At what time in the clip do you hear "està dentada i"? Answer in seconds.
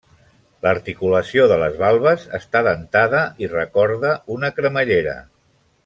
2.39-3.51